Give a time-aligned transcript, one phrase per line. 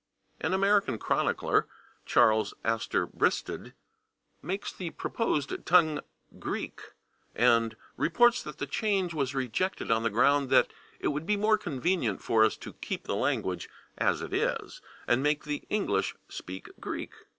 [0.39, 1.67] An American chronicler,
[2.07, 3.75] Charles Astor Bristed,
[4.41, 5.99] makes the proposed tongue
[6.39, 6.81] Greek,
[7.35, 11.59] and reports that the change was rejected on the ground that "it would be more
[11.59, 16.71] convenient for us to keep the language as it is, and make the English speak
[16.79, 17.11] Greek."